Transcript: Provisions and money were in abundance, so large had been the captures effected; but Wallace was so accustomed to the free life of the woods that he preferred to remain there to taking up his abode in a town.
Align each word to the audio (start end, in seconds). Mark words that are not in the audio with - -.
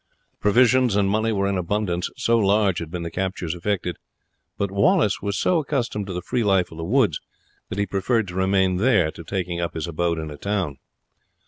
Provisions 0.39 0.95
and 0.95 1.07
money 1.07 1.31
were 1.31 1.45
in 1.47 1.59
abundance, 1.59 2.09
so 2.17 2.39
large 2.39 2.79
had 2.79 2.89
been 2.89 3.03
the 3.03 3.11
captures 3.11 3.53
effected; 3.53 3.97
but 4.57 4.71
Wallace 4.71 5.21
was 5.21 5.37
so 5.37 5.59
accustomed 5.59 6.07
to 6.07 6.13
the 6.13 6.23
free 6.23 6.43
life 6.43 6.71
of 6.71 6.79
the 6.79 6.83
woods 6.83 7.19
that 7.69 7.77
he 7.77 7.85
preferred 7.85 8.27
to 8.29 8.33
remain 8.35 8.77
there 8.77 9.11
to 9.11 9.23
taking 9.23 9.61
up 9.61 9.75
his 9.75 9.85
abode 9.85 10.17
in 10.17 10.31
a 10.31 10.37
town. 10.37 10.77